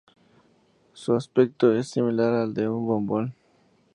Su 0.93 1.13
aspecto 1.13 1.75
es 1.75 1.89
similar 1.89 2.33
al 2.33 2.55
de 2.55 2.67
un 2.67 2.87
bombón. 2.87 3.35